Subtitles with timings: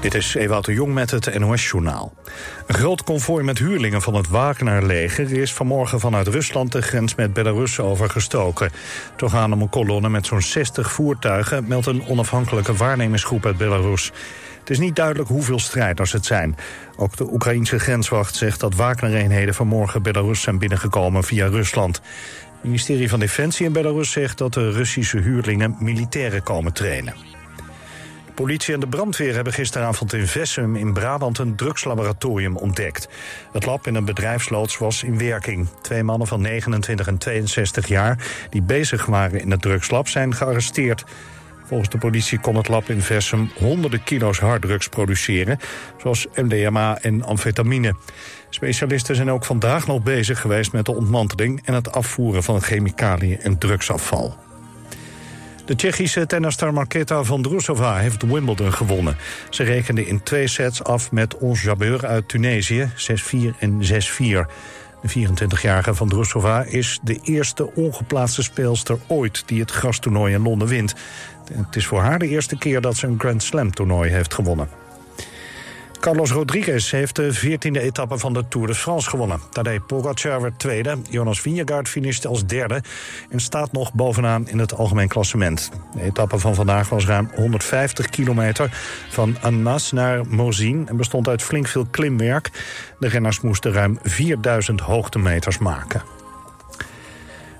[0.00, 2.14] Dit is Ewout de Jong met het NOS-journaal.
[2.66, 5.32] Een groot konvooi met huurlingen van het Wagner-leger...
[5.32, 8.70] is vanmorgen vanuit Rusland de grens met Belarus overgestoken.
[9.16, 11.64] Toch gaan om een kolonne met zo'n 60 voertuigen...
[11.68, 14.12] meldt een onafhankelijke waarnemingsgroep uit Belarus.
[14.58, 16.56] Het is niet duidelijk hoeveel strijders het zijn.
[16.96, 19.54] Ook de Oekraïense grenswacht zegt dat Wagner-eenheden...
[19.54, 21.96] vanmorgen Belarus zijn binnengekomen via Rusland.
[21.96, 25.76] Het ministerie van Defensie in Belarus zegt dat de Russische huurlingen...
[25.78, 27.35] militairen komen trainen.
[28.36, 33.08] Politie en de brandweer hebben gisteravond in Vessum in Brabant een drugslaboratorium ontdekt.
[33.52, 35.68] Het lab in een bedrijfsloods was in werking.
[35.80, 41.04] Twee mannen van 29 en 62 jaar die bezig waren in het drugslab zijn gearresteerd.
[41.64, 45.58] Volgens de politie kon het lab in Vessum honderden kilo's harddrugs produceren,
[46.00, 47.94] zoals MDMA en amfetamine.
[48.50, 53.40] Specialisten zijn ook vandaag nog bezig geweest met de ontmanteling en het afvoeren van chemicaliën
[53.40, 54.45] en drugsafval.
[55.66, 59.16] De Tsjechische tennisster Marketa Vondrousova heeft Wimbledon gewonnen.
[59.50, 63.86] Ze rekende in twee sets af met Ons Jabeur uit Tunesië, 6-4 en 6-4.
[65.02, 69.42] De 24-jarige Vondrousova is de eerste ongeplaatste speelster ooit...
[69.46, 70.94] die het grastoernooi in Londen wint.
[71.52, 74.85] Het is voor haar de eerste keer dat ze een Grand Slam toernooi heeft gewonnen.
[76.00, 79.40] Carlos Rodriguez heeft de 14e etappe van de Tour de France gewonnen.
[79.50, 82.82] Tadej Pogacar werd tweede, Jonas Vingegaard finishte als derde...
[83.30, 85.70] en staat nog bovenaan in het algemeen klassement.
[85.94, 88.70] De etappe van vandaag was ruim 150 kilometer...
[89.10, 92.50] van Annemasse naar Morzine en bestond uit flink veel klimwerk.
[92.98, 96.15] De renners moesten ruim 4000 hoogtemeters maken.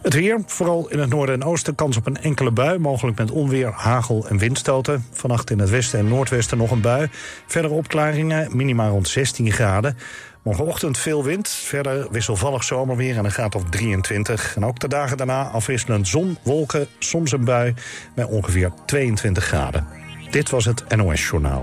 [0.06, 2.78] Het weer, vooral in het noorden en oosten, kans op een enkele bui.
[2.78, 5.06] Mogelijk met onweer, hagel en windstoten.
[5.12, 7.08] Vannacht in het westen en noordwesten nog een bui.
[7.46, 9.98] Verdere opklaringen, minimaal rond 16 graden.
[10.42, 14.56] Morgenochtend veel wind, verder wisselvallig zomerweer en een graad of 23.
[14.56, 17.74] En ook de dagen daarna afwisselend zon, wolken, soms een bui...
[18.14, 19.86] bij ongeveer 22 graden.
[20.30, 21.60] Dit was het NOS Journaal.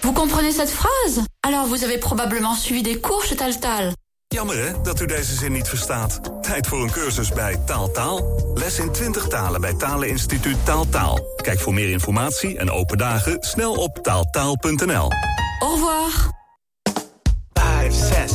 [0.00, 1.20] Vous comprenez cette phrase?
[1.40, 4.03] Alors vous avez probablement suivi des cours Taltal.
[4.34, 6.20] Jammer hè, dat u deze zin niet verstaat.
[6.42, 8.18] Tijd voor een cursus bij Taaltaal.
[8.18, 8.52] Taal.
[8.54, 11.14] Les in 20 talen bij Taleninstituut Taaltaal.
[11.14, 11.34] Taal.
[11.36, 15.12] Kijk voor meer informatie en open dagen snel op taaltaal.nl.
[15.58, 16.30] Au revoir.
[17.52, 18.32] 5, 6.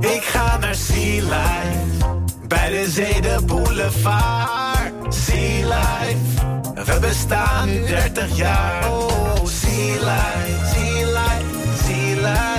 [0.00, 2.06] Ik ga naar Sea Life.
[2.48, 5.14] Bij de zee de boulevard.
[5.14, 6.84] Sea Life.
[6.84, 8.90] We bestaan nu 30 jaar.
[8.90, 12.55] Oh, Sea Life, Sea Life, Sea Life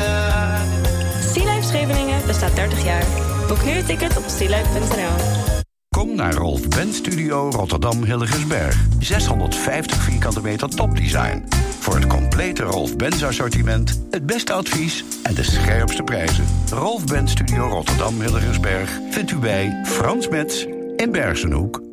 [2.28, 3.06] bestaat 30 jaar.
[3.48, 5.46] Boek nu een ticket op stileuk.nl.
[5.90, 8.86] Kom naar Rolf Ben Studio Rotterdam Hilligensberg.
[9.00, 11.44] 650 vierkante meter topdesign.
[11.80, 16.46] Voor het complete Rolf Benz assortiment, het beste advies en de scherpste prijzen.
[16.72, 20.66] Rolf Ben Studio Rotterdam Hilligensberg vindt u bij Frans Metz
[20.96, 21.87] in Bergenhoek.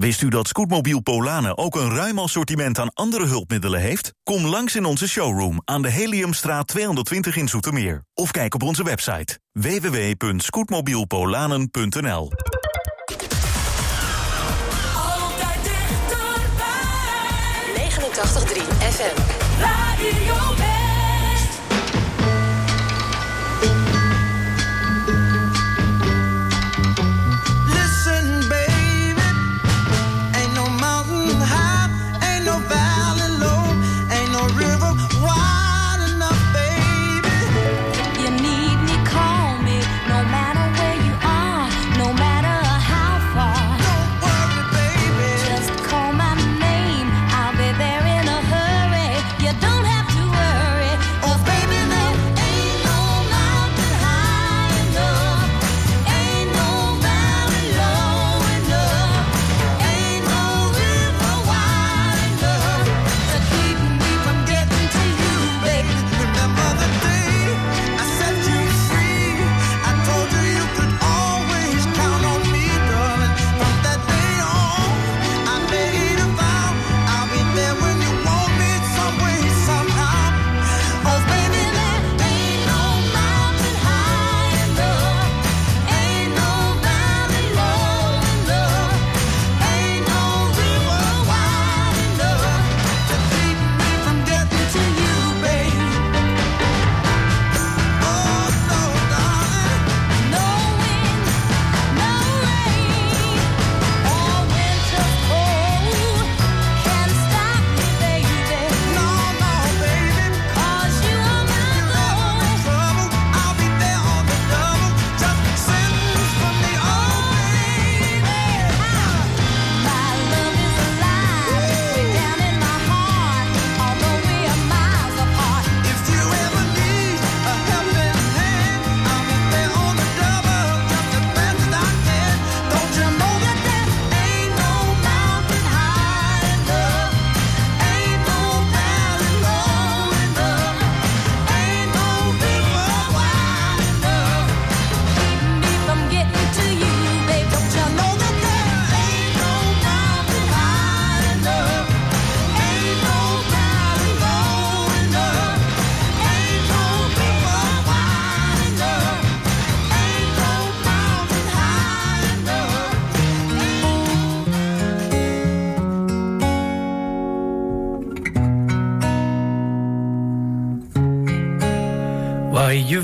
[0.00, 4.12] Wist u dat Scootmobiel Polanen ook een ruim assortiment aan andere hulpmiddelen heeft?
[4.22, 8.04] Kom langs in onze showroom aan de Heliumstraat 220 in Zoetermeer.
[8.14, 12.32] Of kijk op onze website www.scootmobielpolanen.nl
[14.96, 17.74] Altijd dichterbij.
[17.74, 17.80] 89.3
[18.78, 19.16] FM
[19.60, 20.69] Radio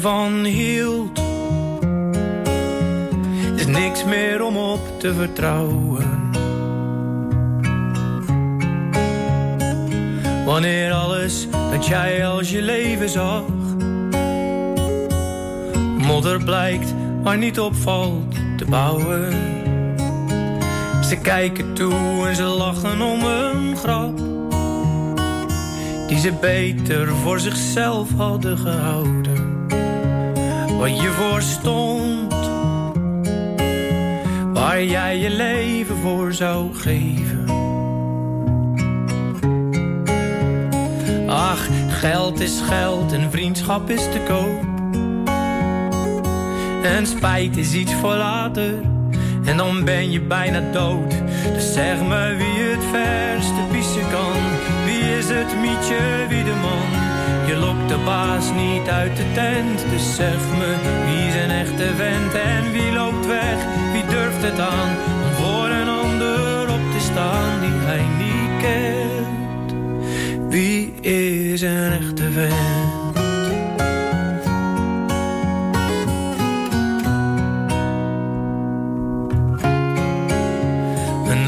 [0.07, 1.21] van hield.
[3.57, 6.31] Is niks meer om op te vertrouwen.
[10.45, 13.43] Wanneer alles dat jij als je leven zag,
[15.99, 19.33] modder blijkt maar niet opvalt te bouwen.
[21.05, 24.19] Ze kijken toe en ze lachen om een grap
[26.09, 29.26] die ze beter voor zichzelf hadden gehouden.
[30.79, 32.35] Wat je voor stond,
[34.53, 37.45] waar jij je leven voor zou geven.
[41.29, 44.65] Ach, geld is geld en vriendschap is te koop.
[46.83, 48.75] En spijt is iets voor later,
[49.45, 51.15] en dan ben je bijna dood.
[51.53, 54.57] Dus zeg me wie het verste pissen kan
[55.29, 57.06] is het Mietje Wiedeman.
[57.47, 60.75] Je lokt de baas niet uit de tent, dus zeg me
[61.07, 63.59] wie is een echte vent en wie loopt weg,
[63.93, 64.91] wie durft het aan
[65.25, 69.75] om voor een ander op te staan die hij niet kent.
[70.49, 73.15] Wie is een echte vent?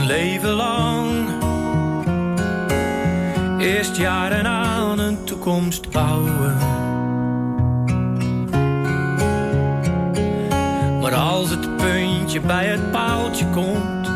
[0.09, 1.29] Leven lang
[3.59, 4.68] Eerst jaren aan
[5.49, 6.57] toekomst bouwen.
[11.01, 14.09] Maar als het puntje bij het paaltje komt,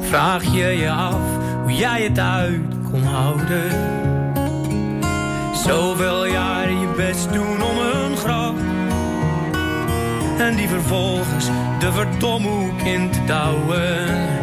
[0.00, 1.20] vraag je je af
[1.62, 2.60] hoe jij het uit
[2.90, 3.70] kon houden.
[5.54, 8.56] Zoveel jaren je best doen om een grap.
[10.38, 11.46] En die vervolgens
[11.78, 14.41] de verdomhoek in te douwen.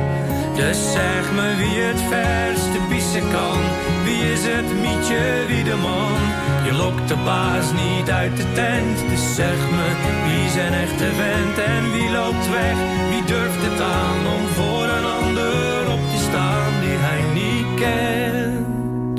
[0.59, 3.59] Dus zeg me wie het verste pissen kan.
[4.03, 6.19] Wie is het mietje, wie de man?
[6.65, 8.97] Je lokt de baas niet uit de tent.
[9.09, 9.87] Dus zeg me
[10.25, 12.77] wie zijn echte vent en wie loopt weg?
[13.09, 19.17] Wie durft het aan om voor een ander op te staan die hij niet kent?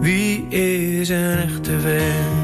[0.00, 2.35] Wie is een echte vent?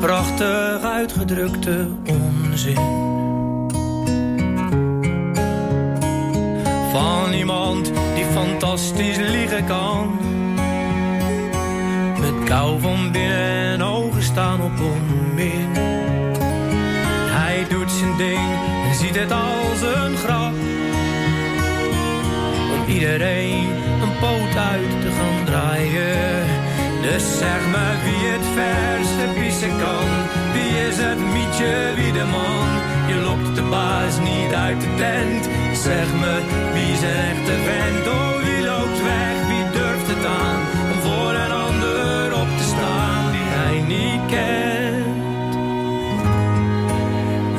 [0.00, 2.78] Prachtig uitgedrukte onzin.
[6.92, 10.18] Van iemand die fantastisch liegen kan.
[12.20, 15.68] Met kou van binnen en ogen staan op onmin.
[17.30, 18.50] Hij doet zijn ding
[18.88, 20.54] en ziet het als een grap.
[22.74, 23.68] Om iedereen
[24.02, 26.49] een poot uit te gaan draaien
[27.02, 30.08] dus zeg me wie het verste pissen kan.
[30.52, 32.68] Wie is het mietje, wie de man?
[33.10, 35.44] Je lokt de baas niet uit de tent.
[35.78, 36.34] Zeg me
[36.72, 38.06] wie is een echte vent?
[38.08, 40.60] Oh, wie loopt weg, wie durft het aan?
[40.92, 45.54] Om voor een ander op te staan die hij niet kent.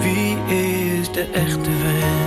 [0.03, 2.20] Wie is de echte vent?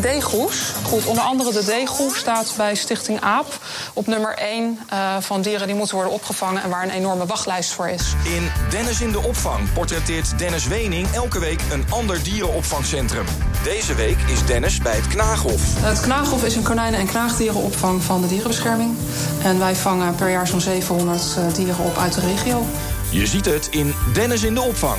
[0.00, 0.72] Deegroes.
[0.82, 3.58] Goed, onder andere de deegroes staat bij Stichting AAP
[3.92, 7.72] op nummer 1 uh, van dieren die moeten worden opgevangen en waar een enorme wachtlijst
[7.72, 8.14] voor is.
[8.24, 13.24] In Dennis in de opvang portretteert Dennis Wening elke week een ander dierenopvangcentrum.
[13.64, 15.62] Deze week is Dennis bij het Knaaghof.
[15.80, 18.96] Het Knaaghof is een konijnen- en knaagdierenopvang van de dierenbescherming.
[19.42, 22.66] En wij vangen per jaar zo'n 700 uh, dieren op uit de regio.
[23.10, 24.98] Je ziet het in Dennis in de opvang.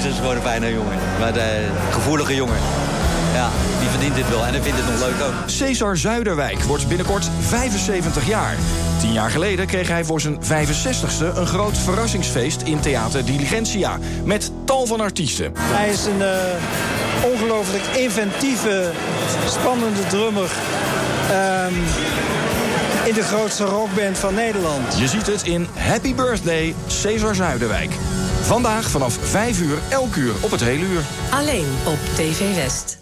[0.00, 0.98] Gewoon een fijne jongen.
[1.18, 2.56] Maar de gevoelige jongen.
[3.34, 5.34] Ja, die verdient dit wel en hij vindt het nog leuk ook.
[5.46, 8.56] Cesar Zuiderwijk wordt binnenkort 75 jaar.
[9.00, 13.98] Tien jaar geleden kreeg hij voor zijn 65ste een groot verrassingsfeest in Theater Diligentia.
[14.24, 15.52] Met tal van artiesten.
[15.58, 18.90] Hij is een uh, ongelooflijk inventieve,
[19.46, 20.50] spannende drummer.
[21.66, 21.74] Um,
[23.04, 24.98] in de grootste rockband van Nederland.
[24.98, 27.90] Je ziet het in Happy Birthday Cesar Zuiderwijk.
[28.44, 31.02] Vandaag vanaf 5 uur, elk uur op het hele uur.
[31.30, 32.98] Alleen op TV West.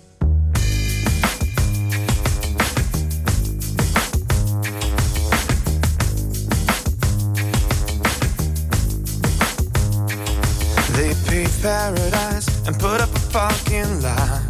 [10.92, 14.40] They paved paradise and put up a fucking lie.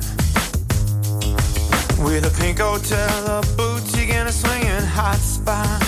[2.04, 5.82] With a pink hotel, a boutique, and a swinging hot spot.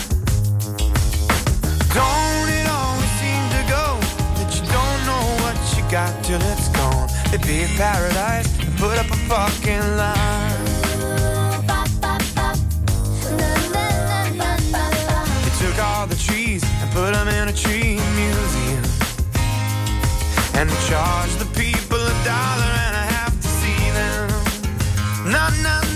[1.95, 2.34] Don't
[5.95, 7.09] got till it's gone?
[7.31, 10.65] They paved paradise and put up a fucking line.
[15.45, 18.85] They took all the trees and put them in a tree museum.
[20.59, 24.29] And they charged the people a dollar and a half to see them.
[25.31, 25.94] No, no, no,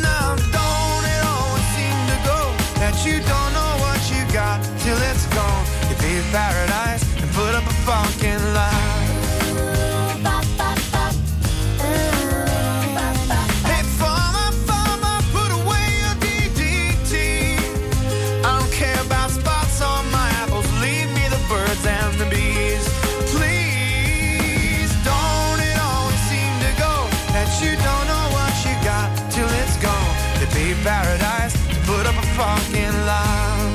[27.60, 30.14] you don't know what you got till it's gone?
[30.38, 33.74] They paved paradise to put up a fucking lie.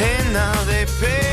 [0.00, 1.31] Hey, now they paved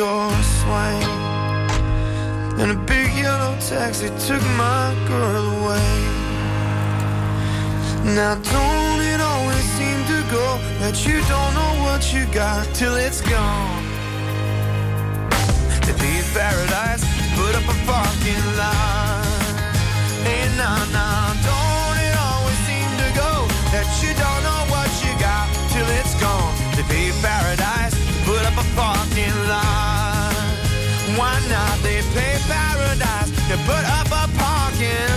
[0.00, 1.04] door swing.
[2.60, 5.92] And a big yellow taxi took my girl away.
[8.16, 10.46] Now, don't it always seem to go
[10.80, 13.82] that you don't know what you got till it's gone?
[15.86, 17.04] To be paradise,
[17.36, 19.56] put up a fucking line.
[20.24, 23.32] Hey, nah, nah, don't it always seem to go
[23.74, 26.56] that you don't know what you got till it's gone?
[26.78, 27.94] To be paradise,
[28.24, 28.99] put up a fucking line.
[31.20, 31.76] Why not?
[31.82, 35.09] They pay paradise to put up a parking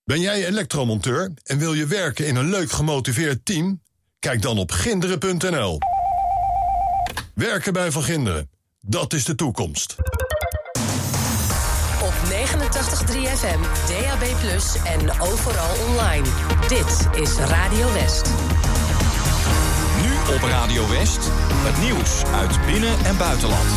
[0.04, 3.80] Ben jij elektromonteur en wil je werken in een leuk gemotiveerd team?
[4.18, 5.78] Kijk dan op ginderen.nl.
[7.34, 9.96] Werken bij Van Ginderen, dat is de toekomst.
[12.02, 12.34] Op 89.3
[13.36, 14.22] FM, DAB+,
[14.84, 16.26] en overal online.
[16.68, 18.30] Dit is Radio West.
[20.02, 21.20] Nu op Radio West,
[21.54, 23.68] het nieuws uit binnen- en buitenland.